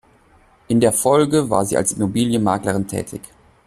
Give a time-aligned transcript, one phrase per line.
[0.67, 3.21] In der Folge war sie als Immobilienmaklerin tätig.